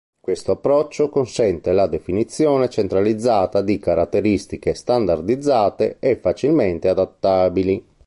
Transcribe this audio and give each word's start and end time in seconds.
Questo 0.19 0.53
approccio 0.53 1.09
consente 1.09 1.71
la 1.73 1.85
definizione 1.85 2.69
centralizzata 2.69 3.61
di 3.61 3.77
caratteristiche 3.77 4.73
standardizzate 4.73 5.97
e 5.99 6.15
facilmente 6.15 6.89
adattabili. 6.89 7.85